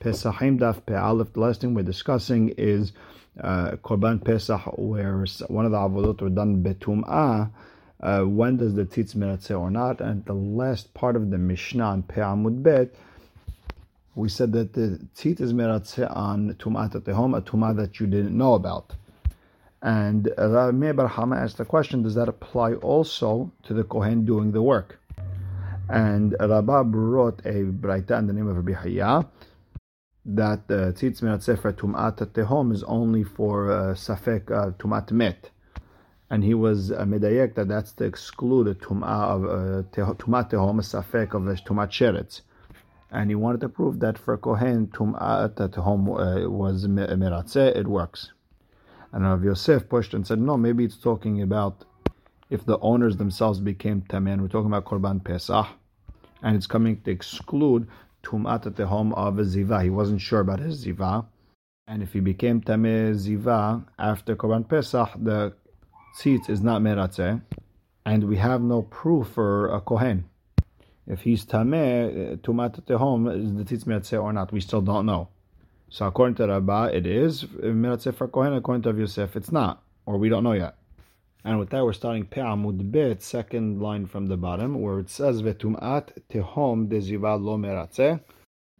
[0.00, 1.30] Pesachim Daf Pe'alef.
[1.34, 2.92] The last thing we're discussing is
[3.38, 7.50] uh, Korban Pesach, where one of the avodot were done betum'ah.
[8.00, 10.00] Uh, when does the tzitz meratzeh or not?
[10.00, 12.94] And the last part of the Mishnah on Pe'amud Bet,
[14.14, 18.36] we said that the tzitz is meratzeh on tum'at tehom, a tum'ah that you didn't
[18.36, 18.94] know about.
[19.82, 24.24] And Rav Meir Bar Hama asked the question: Does that apply also to the kohen
[24.24, 24.98] doing the work?
[25.90, 29.26] And Rabbah brought a braita in the name of Rabbi Hayya
[30.36, 35.50] that uh, tzitz mirat sefer tumat tehom is only for uh, safek uh, tumat met,
[36.30, 40.82] and he was uh, medayek that that's to exclude a tumah of tumat tehom, a
[40.82, 42.42] safek of the tumat sheretz,
[43.10, 46.04] and he wanted to prove that for kohen tumat tehom
[46.48, 48.32] was miratzeh, it works.
[49.12, 51.84] And Rav Yosef pushed and said, no, maybe it's talking about
[52.48, 54.40] if the owners themselves became tamen.
[54.40, 55.66] We're talking about korban pesach,
[56.42, 57.88] and it's coming to exclude
[58.22, 59.82] tumat at the home of a ziva.
[59.82, 61.26] He wasn't sure about his ziva,
[61.86, 65.52] and if he became tameh ziva after korban pesach, the
[66.18, 67.40] tzitz is not meratzeh,
[68.04, 70.24] and we have no proof for a kohen.
[71.06, 74.52] If he's tameh, uh, tumat at the home is the tzitz meratzeh or not?
[74.52, 75.28] We still don't know.
[75.88, 78.54] So according to Rabbah, it is meratzeh for kohen.
[78.54, 80.76] According to Yosef, it's not, or we don't know yet.
[81.42, 85.40] And with that, we're starting Pe'amud Bet, second line from the bottom, where it says
[85.40, 88.20] Vetum'at tehom deziva lo meratzeh.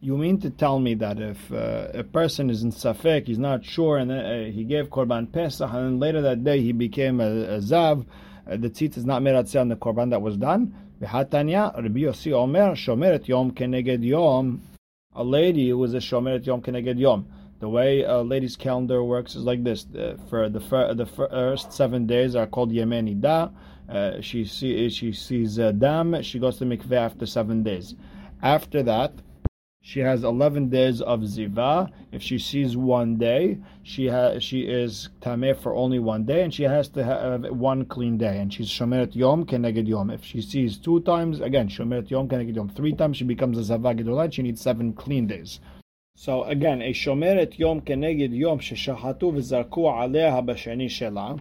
[0.02, 3.64] You mean to tell me that if uh, a person is in Safek, he's not
[3.64, 7.24] sure, and uh, he gave Korban Pesach, and then later that day he became a,
[7.24, 8.04] a Zav,
[8.50, 10.74] uh, the tzitz is not meratzeh on the Korban that was done?
[11.00, 14.62] V'hatanya, Rabbi Yossi Omer, Shomeret Yom Keneged Yom.
[15.14, 17.26] A lady who was a Shomeret Yom Keneged Yom
[17.60, 19.86] the way a lady's calendar works is like this:
[20.28, 23.52] for the fir- the first seven days are called Yemei Nidah.
[23.88, 26.22] Uh, she see, she sees uh, dam.
[26.22, 27.94] She goes to mikveh after seven days.
[28.40, 29.12] After that,
[29.82, 31.90] she has eleven days of ziva.
[32.12, 36.62] If she sees one day, she she is tameh for only one day, and she
[36.62, 38.38] has to have one clean day.
[38.38, 40.10] And she's shomeret yom keneged yom.
[40.10, 42.68] If she sees two times, again shomeret yom keneged yom.
[42.68, 44.32] Three times, she becomes a zava gedolah.
[44.32, 45.60] She needs seven clean days.
[46.22, 51.40] So again, a shomeret yom keneged yom sheshahatu v'zarku aleha b'sheni shela.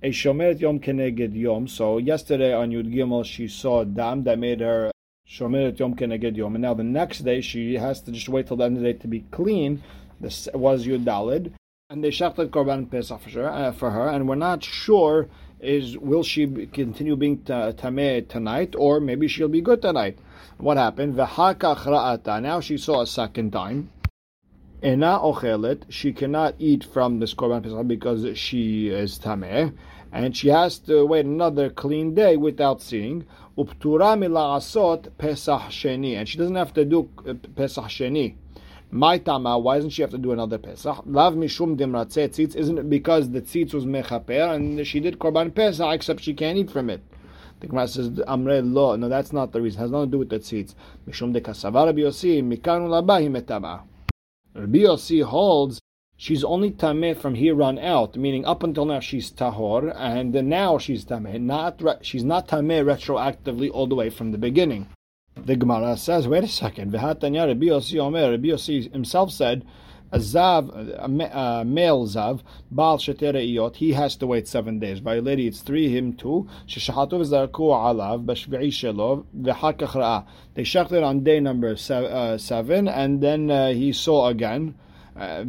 [0.00, 1.66] A shomeret yom keneged yom.
[1.66, 4.92] So yesterday on Yud Gimel she saw dam that made her
[5.28, 8.58] shomeret yom keneged yom, and now the next day she has to just wait till
[8.58, 9.82] the end of the day to be clean.
[10.20, 11.50] This was Yud Dalid,
[11.90, 15.26] and they shachted korban pesach for her, uh, for her, and we're not sure
[15.58, 20.16] is will she continue being tameh tonight, or maybe she'll be good tonight.
[20.58, 21.16] What happened?
[21.16, 23.90] Now she saw a second time.
[24.82, 29.72] Ena ochelet, she cannot eat from this korban pesach because she is tameh,
[30.12, 33.24] and she has to wait another clean day without seeing.
[33.56, 38.34] Uptura mila'asot pesach sheni, and she doesn't have to do uh, pesach sheni.
[38.90, 41.02] My tama, why doesn't she have to do another pesach?
[41.06, 45.94] Lav mishum tzitz, isn't it because the tzitz was mechaper and she did korban pesach,
[45.94, 47.00] except she can't eat from it?
[47.60, 48.94] The Gemara says, Amre lo.
[48.96, 49.80] No, that's not the reason.
[49.80, 50.74] It has nothing to do with the tzitz.
[51.08, 53.80] Mishum de kasavar biyosi, mikanu labahi metama.
[54.58, 55.82] Rabbi Yossi holds
[56.16, 60.78] she's only tameh from here on out, meaning up until now she's tahor, and now
[60.78, 61.38] she's tameh.
[61.38, 64.88] Not re- she's not tameh retroactively all the way from the beginning.
[65.36, 66.90] The Gemara says, wait a second.
[66.90, 68.00] V'hatanya Rabbi Yossi.
[68.00, 69.66] Rabbi Yossi himself said,
[70.11, 70.69] a zav,
[70.99, 74.99] a, male zav, bal iyot, he has to wait seven days.
[74.99, 76.47] By a lady, it's three, him two.
[76.67, 80.25] Sheshachatu v'zarku alav, b'shvi'i shelo, v'hakach ra'ah.
[80.53, 84.75] They shechted on day number uh, seven, and then uh, he saw again.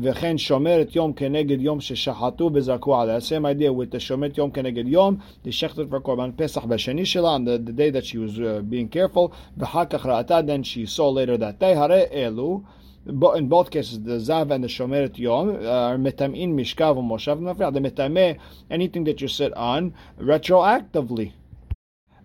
[0.01, 3.19] וכן שומרת יום כנגד יום ששחטו וזרקו עליה.
[3.21, 7.37] Same idea with the שומרת יום כנגד יום, the shechted for korban pesach בשני שלה,
[7.37, 10.85] on the, the day that she was uh, being careful, ואחר כך ראתה, then she
[10.85, 12.61] saw later that day, הרי אלו
[13.08, 17.74] in both cases, the Zav and the Shomeret Yom uh, are metamin mishkav moshav nafil.
[17.74, 18.38] The metameh,
[18.70, 21.34] anything that you sit on, retroactively.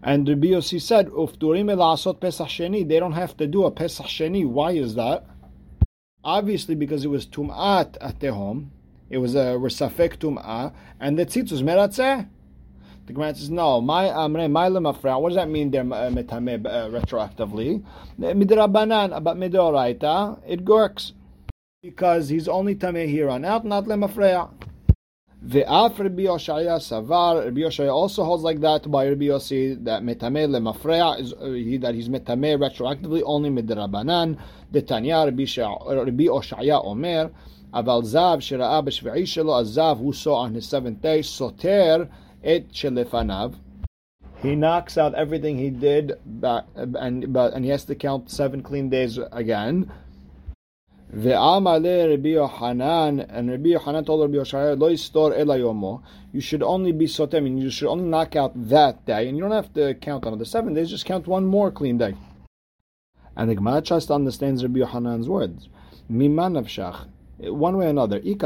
[0.03, 2.87] And the BOC said, Ufturim elasot Pesach Sheni.
[2.87, 4.45] They don't have to do a Pesach Sheni.
[4.45, 5.25] Why is that?
[6.25, 8.73] Obviously, because it was Tum'at at their home.
[9.11, 10.73] It was a Resafek Tum'ah.
[10.99, 12.29] And the tzitz was Meratzeh.
[13.05, 15.21] The Gemara says, no, my amre my lemafra.
[15.21, 15.73] What does that mean?
[15.73, 17.83] They're uh, metame uh, retroactively.
[18.19, 21.13] Midrabanan, but midoraita, it works
[21.83, 24.49] because he's only tameh here on out, not lemafreya.
[25.45, 27.45] Ve'af Rabbi Oshaya Savar.
[27.45, 31.97] Rabbi Oshaya also holds like that by Rabbi that metame lemafreya is uh, he, that
[31.97, 34.39] he's metame retroactively only midrabanan.
[34.71, 37.33] The Tanya Rabbi Oshaya Omer.
[37.75, 42.09] Aval zav shera'a b'shvi'i shelo azav who saw on his seventh day soter
[42.45, 43.55] et shelefanav.
[44.43, 48.91] He knocks out everything he did, and but and he has to count seven clean
[48.91, 49.93] days again.
[51.15, 56.03] Ve'amale Rabbi Yohanan, and Rabbi Yohanan told Rabbi Oshaya, Lo istor elayomo.
[56.33, 59.43] You should only be sotem, and you should only knock out that day, and you
[59.43, 62.15] don't have to count on the seven days, just count one more clean day.
[63.37, 65.69] And the Gemara tries to understand Rabbi Yohanan's words.
[66.11, 67.09] Miman nafshach.
[67.45, 68.37] One way or another, if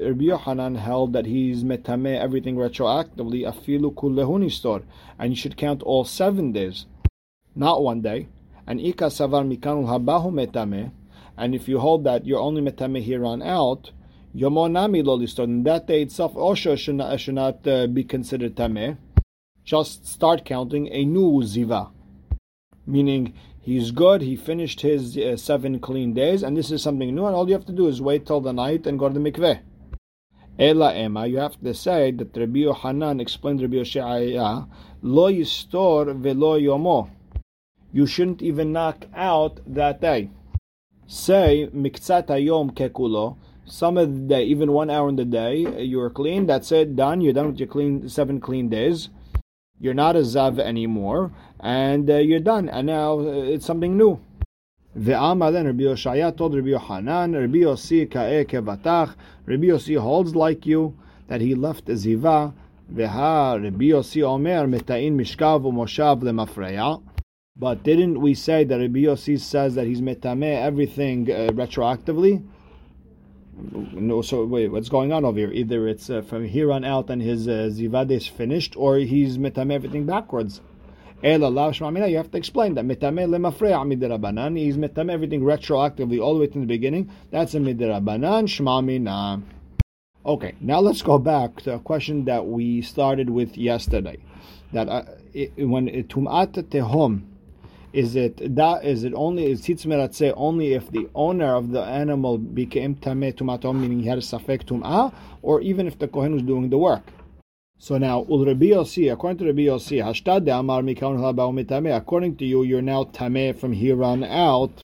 [0.00, 4.82] Rabbi Yohanan held that he's metame everything retroactively, afilu kulehuni store,
[5.18, 6.86] and you should count all seven days,
[7.56, 8.28] not one day.
[8.68, 10.92] And ika savar habahu metame,
[11.36, 13.90] and if you hold that you're only metame here on out,
[14.32, 18.96] yomonami lo listor, that day itself also should not, should not uh, be considered tameh.
[19.64, 21.90] Just start counting a new ziva,
[22.86, 24.22] meaning He's good.
[24.22, 27.26] He finished his uh, seven clean days, and this is something new.
[27.26, 29.20] And all you have to do is wait till the night and go to the
[29.20, 29.60] mikveh.
[30.58, 34.68] Ela ema, you have to say that Rabbi Yohanan explained Rabbi Oshaya,
[35.00, 37.08] lo yistor velo yomo.
[37.92, 40.30] You shouldn't even knock out that day.
[41.06, 43.36] Say miktzat hayom kekulo.
[43.64, 46.46] Some of the day, even one hour in the day, you're clean.
[46.46, 46.96] That's it.
[46.96, 47.20] Done.
[47.20, 49.08] You're done with your clean seven clean days.
[49.82, 52.68] You're not a zav anymore, and uh, you're done.
[52.68, 54.20] And now uh, it's something new.
[54.94, 59.16] The Ve'ama then Rabbi Oshaya told Rabbi Yohanan, Rabbi Yossi ka'e kevatach.
[59.44, 60.96] Rabbi Yossi holds like you
[61.26, 62.54] that he left a ziva.
[62.94, 67.02] Veha Rabbi Yossi omer meta'in mishkav u'moshav lemafreya.
[67.56, 72.44] But didn't we say that Rabbi Yossi says that he's metameh everything uh, retroactively?
[73.92, 75.52] No, so wait, what's going on over here?
[75.52, 79.38] Either it's uh, from here on out and his uh, zivade is finished, or he's
[79.38, 80.60] metam everything backwards.
[81.22, 84.58] El You have to explain that metame lemafreya midirabanan.
[84.58, 87.10] He's metam everything retroactively all the way to the beginning.
[87.30, 89.42] That's a midirabanan shmamina.
[90.26, 94.18] Okay, now let's go back to a question that we started with yesterday.
[94.72, 97.22] That uh, it, when tumat tehom
[97.92, 102.38] is it that is it only is titzmeratze only if the owner of the animal
[102.38, 105.12] became tameh tumatom, meaning he had a safek tum'ah,
[105.42, 107.02] or even if the kohen was doing the work.
[107.78, 112.80] So now, ul Rabbi according to Rabbi Yossi, hashtad amar mikon According to you, you're
[112.80, 114.82] now tameh from here on out,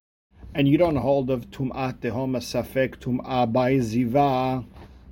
[0.54, 4.64] and you don't hold of tum'at tehom safek tum'ah by ziva.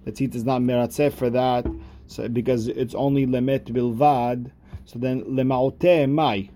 [0.04, 1.66] The tzitz is not meratzeh for that,
[2.08, 4.50] so because it's only lemet bilvad.
[4.84, 6.50] So then lemaute mai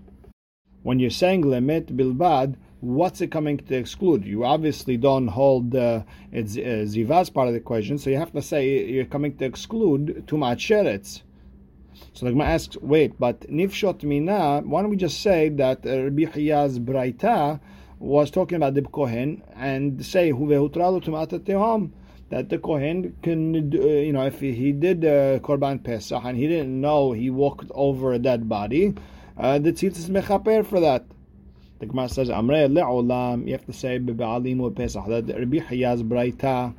[0.83, 4.25] when you're saying limit bilbad, what's it coming to exclude?
[4.25, 6.01] You obviously don't hold uh,
[6.31, 10.23] it's uh, part of the equation, so you have to say you're coming to exclude
[10.27, 11.21] tumat sheretz.
[12.13, 16.03] So the Gemara asks, wait, but nifshot mina, why don't we just say that uh,
[16.03, 17.59] Rabbi Hiya's braita
[17.99, 21.91] was talking about the kohen and say huvehutralu tumat tehom
[22.29, 26.47] that the kohen can, uh, you know, if he did uh, korban pesach and he
[26.47, 28.95] didn't know he walked over a dead body
[29.41, 31.03] uh, the tzitz is mechaper for that.
[31.79, 35.07] The Gemara says, Amre le'olam, you have to say, be'alim pesach.
[35.07, 36.75] That Rabbi Hiya's Braita,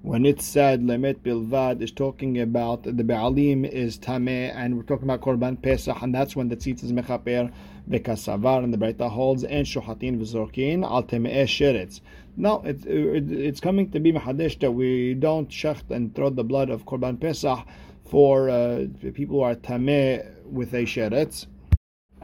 [0.00, 5.04] when it said lemet bilvad, is talking about the be'alim is tameh, and we're talking
[5.04, 7.52] about korban pesach, and that's when the tzitz is mechaper,
[7.90, 12.00] be'kasavar, and the Braita holds, and shohatin v'zorkin, al temeh sheretz.
[12.38, 16.42] No, it, it, it's coming to be mahadesh that we don't shecht and throw the
[16.42, 17.66] blood of korban pesach
[18.08, 21.46] for uh, people who are tameh with a sheretz.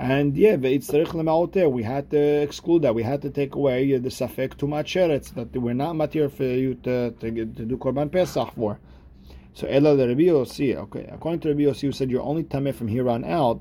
[0.03, 2.93] And yeah, it's we had to exclude that.
[2.93, 6.43] We had to take away uh, the safek to sheretz that we're not material for
[6.43, 8.81] you to, to, to do korban pesach for.
[9.55, 12.75] So Ella the Rabbi Yossi, okay, according to Rabbi Yossi, who said you're only tameh
[12.75, 13.61] from here on out.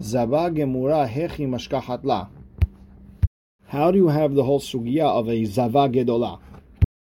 [0.00, 2.28] Zava gemura hechi mashkachat la.
[3.66, 6.38] How do you have the whole sugya of a zava gedola?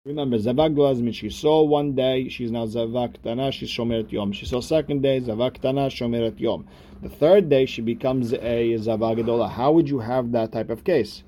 [0.07, 4.33] Remember, Zavak means she saw one day, she's now Zavak Tana, she's Shomeret Yom.
[4.33, 6.67] She saw second day, Zavak Tana, Shomeret Yom.
[7.03, 9.51] The third day, she becomes a Zavak Gedola.
[9.51, 11.23] How would you have that type of case?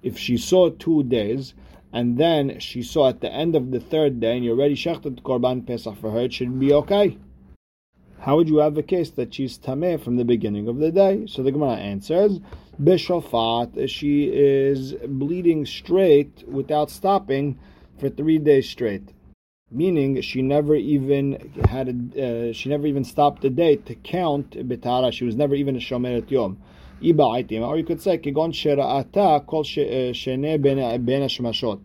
[0.00, 1.54] If she saw two days,
[1.92, 5.22] and then she saw at the end of the third day, and you already shechted
[5.22, 7.18] Korban Pesach for her, it should be okay.
[8.20, 11.26] How would you have a case that she's tameh from the beginning of the day?
[11.26, 12.38] So the Gemara answers,
[12.80, 17.58] Bishofat, she is bleeding straight without stopping
[17.98, 19.12] for three days straight.
[19.70, 24.50] Meaning she never even had a, uh, she never even stopped the day to count
[24.52, 25.12] betara.
[25.12, 26.58] She was never even a shomeret yom.
[27.02, 30.58] Or you could say kegon shera'ata kol uh, shene
[31.28, 31.80] shmashot.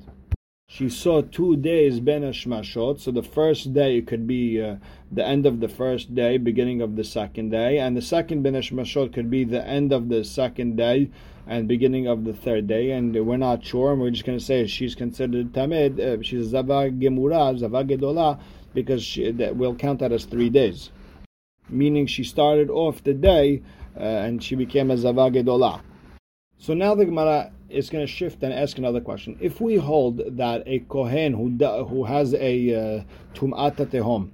[0.67, 2.99] She saw two days ben shmashot.
[2.99, 4.75] So the first day could be uh,
[5.11, 8.53] the end of the first day, beginning of the second day, and the second ben
[8.53, 11.09] shmashot could be the end of the second day,
[11.49, 14.43] and beginning of the third day, and we're not sure, and we're just going to
[14.43, 18.39] say she's considered tamid, uh, she's zava gemura, zava gedola,
[18.75, 20.91] because she, that will count that as three days.
[21.67, 23.63] Meaning she started off the day,
[23.97, 25.81] uh, and she became a zava gedola.
[26.59, 29.35] So now the Gemara is going to shift and ask another question.
[29.39, 31.49] If we hold that a kohen who
[31.85, 33.03] who has a uh,
[33.33, 34.29] tum'at tehom,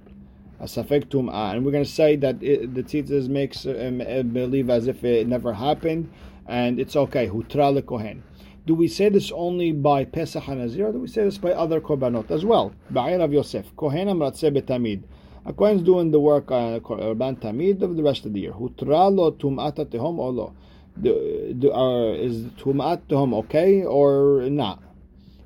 [0.60, 4.68] a safek tum'ah, and we're going to say that it, the tzitzis makes uh, believe
[4.68, 6.10] as if it never happened,
[6.48, 7.28] and it's okay.
[7.28, 8.22] Hutra le kohen.
[8.66, 11.80] Do we say this only by Pesach Hanazir, or do we say this by other
[11.80, 12.72] korbanot as well?
[12.92, 15.02] Ba'ir of Yosef, kohen amratze betamid.
[15.44, 18.52] A kohen's doing the work uh, korban tamid of the rest of the year.
[18.52, 20.52] Hutra lo tum'at tehom or lo
[21.00, 24.82] do, do, uh, is tumat tehom okay or not?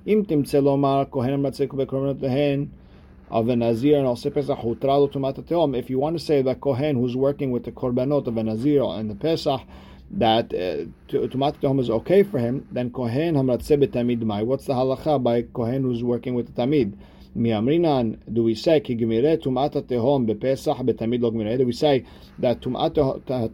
[0.07, 2.71] Im timtze lomar kohen matzek bekorbanot lehen
[3.31, 5.77] of a nazir and also pesach hutralo tumat.
[5.77, 8.83] If you want to say that kohen who's working with the korbanot of a nazir
[8.85, 9.61] and the pesach
[10.11, 14.43] that uh, tumat tehom is okay for him, then kohen hamratze betamid mai.
[14.43, 16.97] What's the halacha by kohen who's working with the tamid?
[17.37, 21.57] Miamrinan, do we say ki gemire tumat tehom bepesach betamid lo gemire?
[21.59, 22.05] Do we say
[22.41, 22.95] that tumat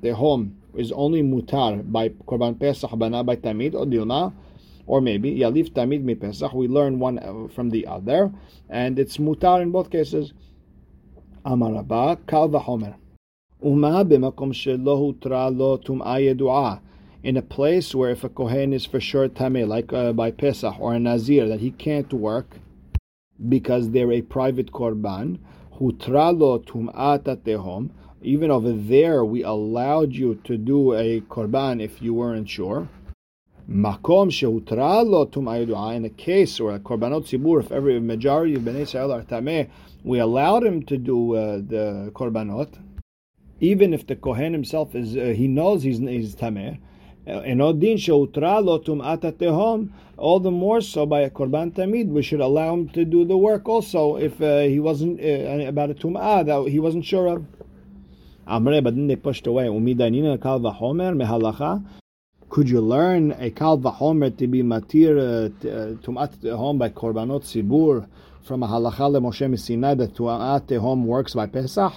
[0.00, 4.32] tehom is only mutar by korban pesach bana by tamid or dilma,
[4.86, 6.52] or maybe yalif tamid mi pesach.
[6.54, 8.32] We learn one uh, from the other,
[8.70, 10.32] and it's mutar in both cases.
[11.44, 12.48] Amar Rabba kal
[13.62, 13.84] In
[17.36, 20.94] a place where if a kohen is for sure tameh, like uh, by Pesach or
[20.94, 22.56] a nazir, that he can't work
[23.48, 25.38] because they're a private korban,
[25.78, 27.90] hutra lo tum'at tehom
[28.26, 32.88] even over there, we allowed you to do a korban if you weren't sure.
[33.70, 34.32] Makom
[35.94, 39.68] in a case where a korbanot tzibur, if every majority of Bnei Israel are tameh,
[40.02, 42.78] we allowed him to do uh, the korbanot,
[43.60, 46.78] even if the kohen himself is uh, he knows he's he's tameh.
[47.26, 52.40] And odin shehutra lo tehom, all the more so by a korban tamid, we should
[52.40, 56.46] allow him to do the work also if uh, he wasn't uh, about a tum'ah
[56.46, 57.44] that he wasn't sure of.
[58.46, 59.64] Amre, but then they pushed away.
[59.64, 61.84] Umidanina kal v'homer mehalacha.
[62.48, 67.42] Could you learn a kal v'homer to be matir uh, uh, tumat tehom by korbanot
[67.42, 68.06] sibur
[68.44, 71.92] from a halacha le Moshe Sinai that tumat tehom works by Pesach?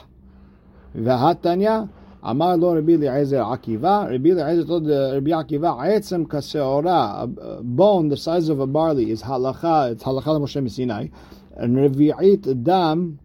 [0.95, 1.89] V'hatanya
[2.21, 4.09] Amar lo Rabbi Eliezer Akiva.
[4.09, 9.23] Rabbi Eliezer told uh, Akiva, "Aitzem kaseora, a bone the size of a barley is
[9.23, 9.91] halacha.
[9.93, 11.07] It's Moshe Sinai,
[11.55, 13.19] and revi'it dam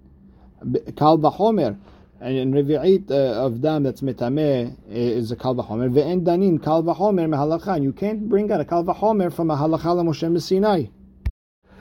[0.97, 1.77] kal v'homer."
[2.21, 5.93] and Revi'it uh, of dam that's mitameh is a kal v'chomer.
[5.93, 7.83] Ve'en danin kal v'chomer mehalacha.
[7.83, 10.85] You can't bring out a kal v'chomer from a halacha Moshe Sinai.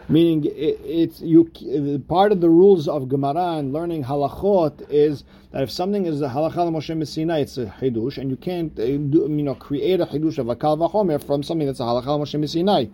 [0.10, 1.46] Meaning, it, it's you.
[2.08, 6.28] Part of the rules of Gemara and learning halachot is that if something is a
[6.28, 10.38] halacha Moshe Sinai, it's a hidush, and you can't, uh, you know, create a hidush
[10.38, 12.86] of a kal v'chomer from something that's a halacha Moshe Sinai.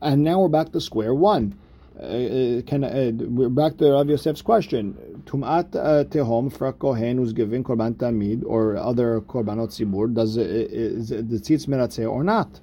[0.00, 1.58] And now we're back to square one.
[1.98, 5.22] Uh, uh, can uh, we're back to Rav Yosef's question.
[5.26, 10.14] Tumat uh, tehom for a kohen who's giving korban tamid or other korbanot zibur.
[10.14, 12.60] Does it, is the tzitz meratzeh or not?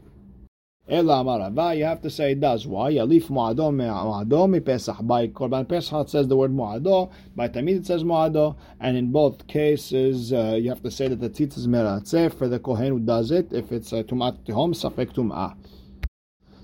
[0.90, 1.78] Ela amarava.
[1.78, 2.66] You have to say it does.
[2.66, 2.94] Why?
[2.94, 4.98] Yalif muado muado mi pesach.
[5.02, 7.12] By korban pesach it says the word muado.
[7.36, 8.56] By tamid it says muado.
[8.80, 12.48] And in both cases uh, you have to say that the tzitz is meratzeh for
[12.48, 13.52] the kohen who does it.
[13.52, 15.58] If it's uh, tumat tehom safek tumah.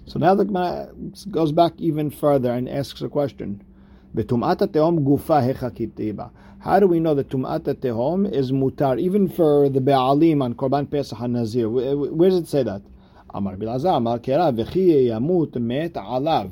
[0.06, 0.90] So now the Gemara
[1.32, 3.64] goes back even further and asks a question.
[4.16, 4.38] How do
[6.88, 11.34] we know that Tum'at Tehom is mutar, even for the Be'alim on Korban Pesach and
[11.34, 11.68] Nazir?
[11.68, 12.84] Where does it say that?
[13.34, 16.52] Amar Bilazar, Amar Kera, V'chi yamut met alav.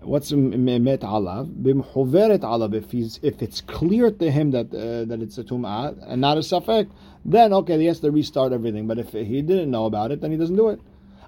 [0.00, 1.46] What's met alav?
[1.62, 2.74] B'mchoveret alav.
[2.74, 6.38] If he's, if it's clear to him that uh, that it's a tum'at and not
[6.38, 6.90] a safek,
[7.24, 8.88] then okay, he has to restart everything.
[8.88, 10.80] But if he didn't know about it, then he doesn't do it.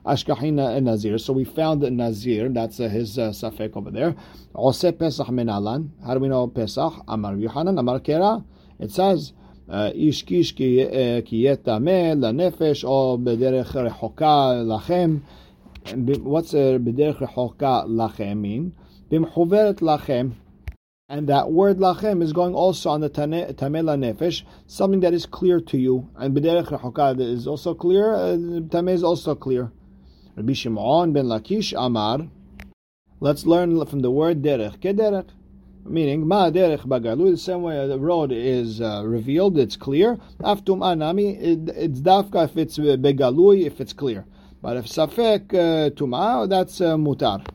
[0.05, 1.19] Ashkahina and Nazir.
[1.19, 4.15] So we found that Nazir, that's uh, his uh, safek over there.
[4.55, 5.91] Ose Pesach Menalan.
[6.05, 6.93] How do we know Pesach?
[7.09, 8.45] Amar Yohanan, Amar Kera.
[8.79, 9.33] It says,
[9.74, 10.86] איש קיש כי
[11.32, 15.18] יהיה טמא לנפש או בדרך רחוקה לכם.
[16.26, 18.80] What's בדרך רחוקה לכם mean?
[19.12, 20.30] במחוברת לכם.
[21.10, 25.60] And that word lachem is going also on the tameh nefesh, something that is clear
[25.60, 26.08] to you.
[26.16, 28.14] And b'derech rechokah is also clear.
[28.14, 28.38] Uh,
[28.74, 29.72] tameh is also clear.
[30.36, 32.28] Rabbi Shimon ben Lakish Amar.
[33.20, 34.78] Let's learn from the word derech.
[34.78, 35.30] Kederech.
[35.87, 40.17] Meaning, ma derech bagalu, the same way the road is uh, revealed, it's clear.
[40.41, 44.25] Aftum anami, it's dafka if it's begalui, if it's clear.
[44.63, 47.47] But if safek uh, tuma, that's uh, mutar.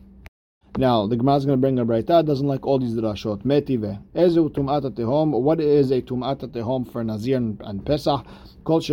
[0.77, 3.43] Now, the Gemara is going to bring a brayta, doesn't like all these drashot.
[3.43, 3.98] Metive.
[4.15, 5.31] Ezu tumat tehom.
[5.41, 8.25] What is a tumat tehom for Nazir and Pesach?
[8.71, 8.89] As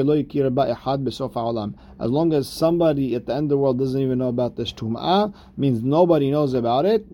[2.11, 5.35] long as somebody at the end of the world doesn't even know about this tum'ah,
[5.59, 7.05] means nobody knows about it.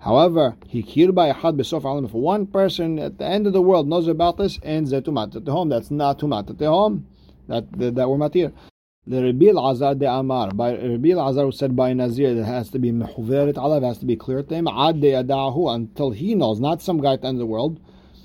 [0.00, 2.06] However, hikir ba'ehad besof alam.
[2.06, 5.68] If one person at the end of the world knows about this, and zetumat tehom,
[5.68, 7.02] that's not tumat tehom.
[7.48, 8.52] That that, that we're matir.
[9.06, 12.78] the Rabbi Azar de Amar, by Rabbi Azar who said by Nazir that has to
[12.78, 16.60] be mechuveret alav, has to be clear to him, ad de adahu, until he knows,
[16.60, 17.78] not some guy at the end of the world.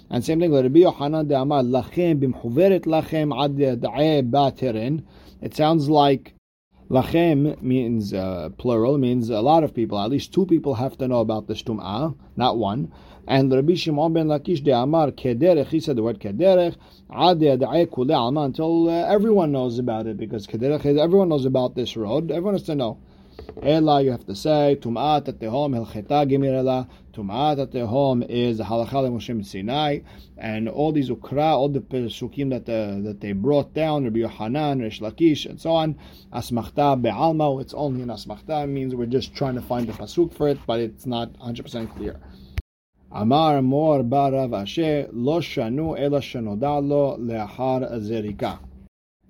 [0.09, 3.75] And same thing, with Rabbi Yohanan de Amar, lachem bimchuveret lachem ad de
[4.23, 5.03] baterin.
[5.41, 6.34] It sounds like
[6.89, 11.07] lachem means uh, plural, means a lot of people, at least two people have to
[11.07, 12.91] know about this tum'ah, not one.
[13.27, 16.75] And Rabbi Shimon ben Lakish de Amar kederech, he said the word kederech,
[17.09, 22.63] until uh, everyone knows about it, because kederech, everyone knows about this road, everyone has
[22.63, 22.99] to know.
[23.61, 26.87] Ela, you have to say, Tum'at atehom helcheta gimirela.
[27.13, 29.99] Tum'at atehom is halakha Moshe Sinai.
[30.37, 34.79] And all these ukra, all the pesukim that, uh, that they brought down, Rabbi Yohanan,
[34.79, 35.95] Rish Lakish, and so on.
[36.33, 40.47] Asmachta be'alma, it's only an asmachta, means we're just trying to find the pasuk for
[40.49, 42.19] it, but it's not 100% clear.
[43.11, 48.59] Amar מור bar Rav Ashi lo shanu ela shanodalo lehar zerika.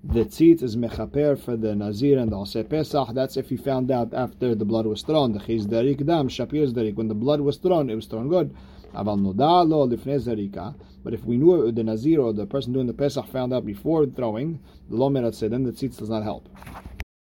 [0.07, 3.09] The tzitz is mechaper for the Nazir and the Oseh Pesach.
[3.15, 5.33] That's if he found out after the blood was thrown.
[5.33, 6.93] The chiz darik dam, shapir darik.
[6.95, 8.55] When the blood was thrown, it was thrown good.
[8.93, 10.75] Aval noda lo.
[11.03, 14.05] But if we knew the Nazir or the person doing the Pesach found out before
[14.05, 14.59] throwing,
[14.89, 16.49] the lo merat then the tzitz does not help.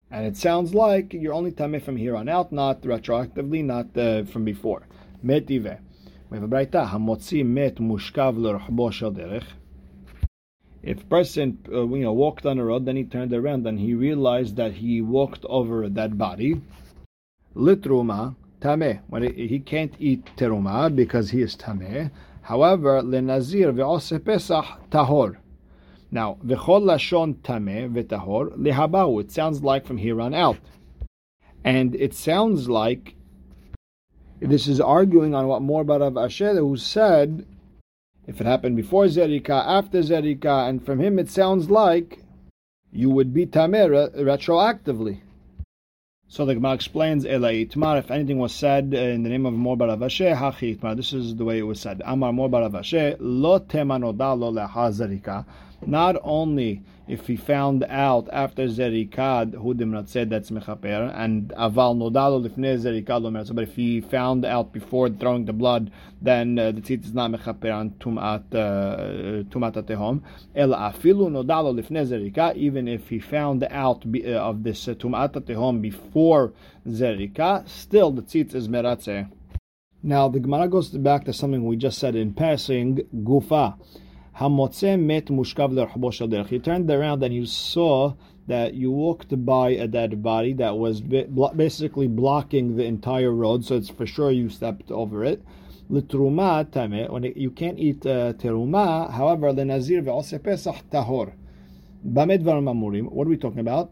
[0.09, 4.23] And it sounds like you're only tameh from here on out, not retroactively, not uh,
[4.23, 4.87] from before.
[5.21, 5.77] Metive.
[6.29, 6.89] We have a braita.
[6.89, 9.43] Hamotzi met mushkav l'rochbo shel derech.
[10.83, 13.93] If person uh, you know walked on a road, then he turned around and he
[13.93, 16.61] realized that he walked over dead body.
[17.55, 19.01] Litruma tameh.
[19.07, 22.09] When he can't eat teruma because he is tameh.
[22.41, 25.37] However, lenazir ve'oseh pesach tahor.
[26.09, 29.21] Now, v'chol lashon tameh ve'tahor lehabau.
[29.21, 30.57] It sounds like from here on out,
[31.63, 33.15] and it sounds like
[34.39, 37.45] this is arguing on what more about Rav Ashi, who said
[38.31, 42.19] if it happened before Zerika, after Zerika, and from him it sounds like
[42.91, 45.19] you would be Tamer retroactively.
[46.29, 49.75] So the Gemara explains, Itmar, if anything was said uh, in the name of Mor
[49.75, 50.95] bar Rav Ashi, Hachi.
[50.95, 52.01] This is the way it was said.
[52.05, 55.45] Amar Mor bar Rav Ashi, Lo Temanoda Lo Leha
[55.85, 61.95] Not only if he found out after Zerikad who Dimrat said that's Mechaper, and Aval
[61.97, 63.45] Nodalo Lifne Zerikad Lomer.
[63.45, 65.91] So, but if he found out before throwing the blood,
[66.21, 70.21] then uh, the tzit is not Mechaper on Tumat uh, Tumat Atehom.
[70.55, 75.33] El Afilu Nodalo Lifne Zerika, even if he found out uh, of this uh, Tumat
[75.33, 76.53] Atehom before
[76.87, 79.29] Zerika, still the tzit is Meratze.
[80.03, 83.77] Now the Gemara goes back to something we just said in passing, Gufa.
[84.39, 88.13] Met You turned around and you saw
[88.47, 93.75] that you walked by a dead body that was basically blocking the entire road, so
[93.75, 95.41] it's for sure you stepped over it.
[95.89, 101.33] L'truma tame, when you can't eat uh, teruma, however, the nazir ve'oseh pesach tahor.
[102.03, 103.91] Bamed amurim, what are we talking about?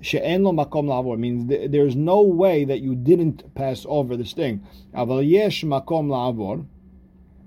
[0.00, 4.66] She'en lo makom la'avor, means there's no way that you didn't pass over this thing.
[4.94, 6.66] Aval yesh makom la'avor,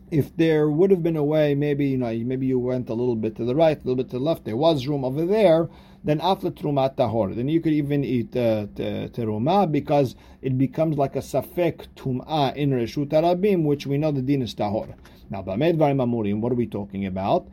[0.09, 3.15] if there would have been a way, maybe you know, maybe you went a little
[3.15, 5.69] bit to the right, a little bit to the left, there was room over there,
[6.03, 11.15] then after trumat tahor, then you could even eat uh, teruma because it becomes like
[11.15, 14.95] a safek tum'ah in reshut arabim, which we know the din is tahor.
[15.29, 17.47] Now, b'amed varim amurim, what are we talking about?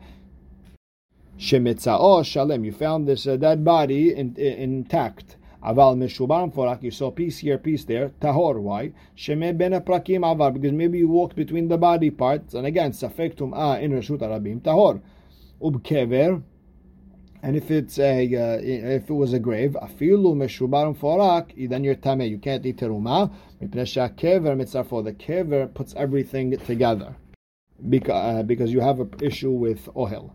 [1.37, 5.35] Shemitzao shalem, you found this uh, dead body in, in, intact.
[5.65, 8.09] Aval meshubar forak, you saw piece here, piece there.
[8.21, 8.91] Tahor, why?
[9.17, 13.51] Sheme ben prakim avar, because maybe you walked between the body parts, and again, safektum
[13.55, 15.01] ah in Reshut Arabim, tahor.
[15.59, 16.43] Ubkever,
[17.41, 21.95] and if it's a uh, if it was a grave, afilu meshubar forak, then you're
[21.95, 22.21] tame.
[22.21, 23.33] You can't eat teruma.
[23.59, 25.03] Mipnesha kever mitzarfo.
[25.03, 27.15] The kever puts everything together,
[27.89, 30.31] because uh, because you have an issue with ohel.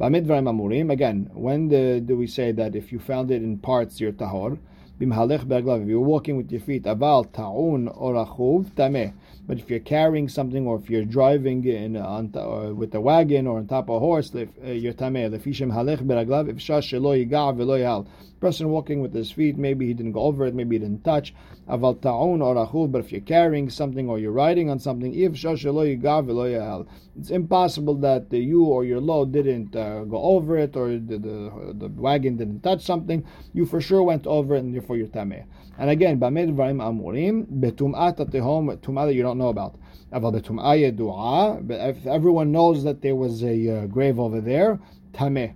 [0.00, 4.58] Again, when the, do we say that if you found it in parts, you're tahor?
[5.00, 9.12] If you're walking with your feet, aval ta'un or achuv tameh.
[9.46, 13.46] But if you're carrying something or if you're driving in on, uh, with a wagon
[13.46, 15.30] or on top of a horse, uh, you're tameh.
[15.30, 18.06] Lefishim halech beraglav if shelo yigav.
[18.40, 21.32] Person walking with his feet, maybe he didn't go over it, maybe he didn't touch.
[21.68, 22.90] Aval ta'un or achuv.
[22.90, 26.44] But if you're carrying something or you're riding on something, if shash shelo yigav velo
[26.44, 26.88] yal.
[27.18, 31.74] It's impossible that you or your load didn't uh, go over it or the, the,
[31.76, 33.26] the wagon didn't touch something.
[33.52, 35.44] You for sure went over it and therefore you're.
[35.78, 39.76] And again, b'amid v'ayim amurim betum'at atehom tum'ah that you don't know about.
[40.12, 41.66] Aval betum'ah du'a.
[41.66, 44.80] But if everyone knows that there was a uh, grave over there,
[45.12, 45.54] tameh.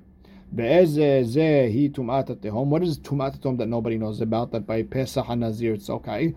[0.54, 2.66] Be'eze ze hi tum'at atehom.
[2.66, 4.52] What is tum'at atehom that nobody knows about?
[4.52, 6.34] That by Pesach and Nazir it's okay.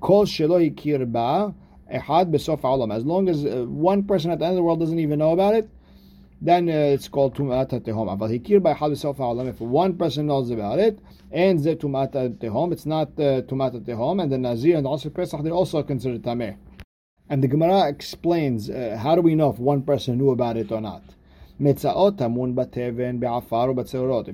[0.00, 1.54] Kol shelo hikir ba.
[1.86, 5.32] As long as uh, one person at the end of the world doesn't even know
[5.32, 5.68] about it,
[6.44, 8.18] then uh, it's called tumat tehom.
[8.18, 9.48] But hikir by halisaf ha'olam.
[9.48, 10.98] If one person knows about it,
[11.32, 15.42] and ze tumat tehom, it's not uh, tumat tehom, and the nazir and also pesach
[15.42, 16.56] they also considered tameh.
[17.30, 20.70] And the Gemara explains uh, how do we know if one person knew about it
[20.70, 21.02] or not.
[21.58, 21.86] If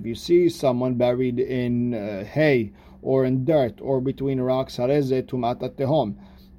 [0.05, 4.79] you see someone buried in uh, hay or in dirt or between rocks,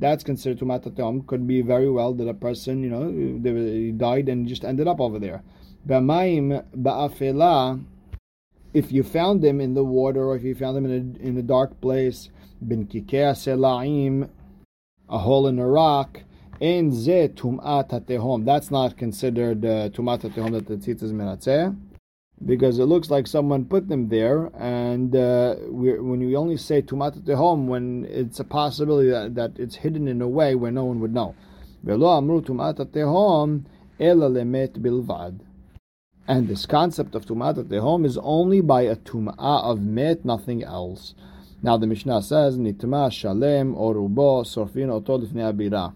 [0.02, 1.26] that's considered tumat tehom.
[1.28, 3.06] Could be very well that a person, you know,
[3.40, 5.44] they died and just ended up over there.
[8.74, 11.38] If you found them in the water or if you found them in a, in
[11.38, 12.30] a dark place,
[12.68, 12.88] bin
[15.10, 16.22] a hole in a rock,
[16.60, 18.46] in ze tumat.
[18.46, 21.76] That's not considered uh, tumat that the tzitz is meratzeh,
[22.46, 27.22] because it looks like someone put them there, and uh, when we only say tumat
[27.22, 31.00] hatehom, when it's a possibility that, that it's hidden in a way where no one
[31.00, 31.36] would know.
[31.84, 32.78] Velo amru tumat
[34.00, 35.40] lemet bilvad.
[36.28, 41.14] And this concept of tumat hatehom is only by a tum'ah of met, nothing else.
[41.64, 45.94] Now the Mishnah says, Nitma shalem or rubo sorfin oto lifnei abira.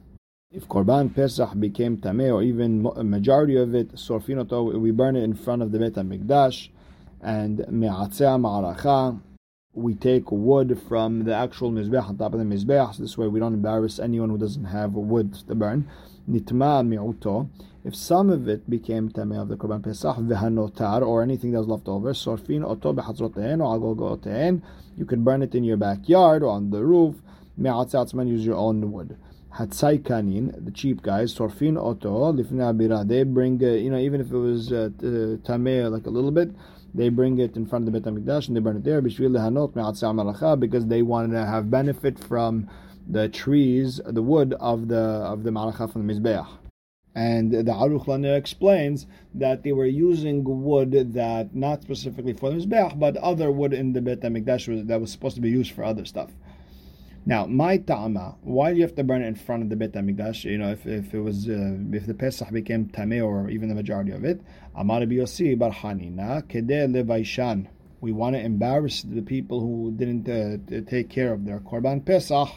[0.55, 5.23] If Korban Pesach became Tameh, or even majority of it, sorfin oto, we burn it
[5.23, 6.69] in front of the Bet HaMikdash,
[7.21, 9.19] and me'atzeh ma'aracha,
[9.73, 12.95] we take wood from the actual mizbech on top of the mizbech.
[12.95, 15.89] So this way, we don't embarrass anyone who doesn't have wood to burn.
[16.29, 17.49] Nitma mi'uto.
[17.83, 21.67] If some of it became tameh of the korban pesach v'hanotar or anything that was
[21.67, 24.61] left over, sorfin oto b'chatzrotein or agolgotein,
[24.95, 27.15] you can burn it in your backyard or on the roof.
[27.57, 29.17] Me'atzatzman, use your own wood.
[29.57, 33.07] Hatzai kanin, the cheap guys, sorfin oto lifnei abira.
[33.07, 36.51] They bring, uh, you know, even if it was uh, tameh like a little bit,
[36.93, 40.85] they bring it in front of the Bet HaMikdash and they burn it there because
[40.87, 42.69] they wanted to have benefit from
[43.07, 46.47] the trees, the wood of the of the malacha from the mizbeach.
[47.15, 52.57] And the Aruch LaNer explains that they were using wood that not specifically for the
[52.57, 55.85] mizbeach, but other wood in the Bet HaMikdash that was supposed to be used for
[55.85, 56.31] other stuff.
[57.27, 59.93] Now, my ta'ama, why do you have to burn it in front of the Bet
[59.93, 60.43] HaMikdash?
[60.43, 63.73] You know, if, if it was, uh, if the Pesach became tameh or even the
[63.73, 64.41] majority of it,
[64.75, 64.99] Amar.
[68.01, 72.49] We want to embarrass the people who didn't uh, take care of their Korban Pesach.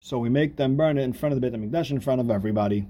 [0.00, 2.30] So we make them burn it in front of the Bet HaMikdash, in front of
[2.30, 2.86] everybody.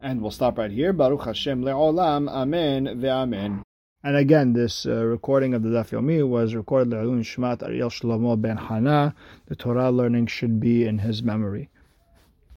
[0.00, 0.94] And we'll stop right here.
[0.94, 3.62] Baruch Hashem le'olam, amen ve'amen.
[4.04, 8.40] And again, this uh, recording of the Daf Yomi was recorded by Shmat Ariel Shlomo
[8.40, 9.14] ben Hana.
[9.46, 11.70] The Torah learning should be in his memory.